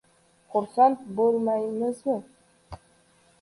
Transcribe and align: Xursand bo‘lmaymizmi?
Xursand 0.53 1.03
bo‘lmaymizmi? 1.19 2.17